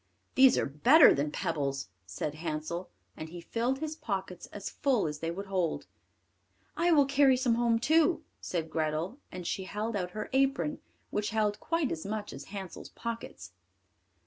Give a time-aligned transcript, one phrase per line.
[0.33, 5.19] "These are better than pebbles," said Hansel; and he filled his pockets as full as
[5.19, 5.85] they would hold.
[6.75, 10.79] "I will carry some home too," said Grethel, and she held out her apron,
[11.11, 13.51] which held quite as much as Hansel's pockets.